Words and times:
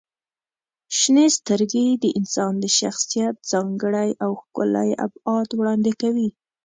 •شنې 0.97 1.27
سترګې 1.37 1.85
د 2.03 2.05
انسان 2.19 2.53
د 2.59 2.65
شخصیت 2.79 3.35
ځانګړی 3.51 4.09
او 4.23 4.31
ښکلی 4.41 4.89
ابعاد 5.05 5.49
وړاندې 5.59 5.91
کوي. 6.01 6.29